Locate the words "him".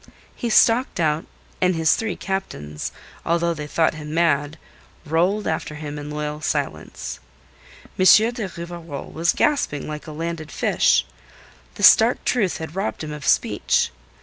3.93-4.15, 5.75-5.99, 13.03-13.11